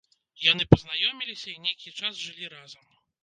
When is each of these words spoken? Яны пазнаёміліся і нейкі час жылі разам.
Яны 0.51 0.63
пазнаёміліся 0.71 1.49
і 1.53 1.61
нейкі 1.67 1.93
час 1.99 2.13
жылі 2.25 2.51
разам. 2.57 2.83